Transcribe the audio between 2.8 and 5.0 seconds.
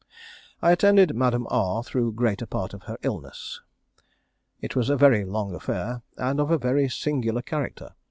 her illness. It was a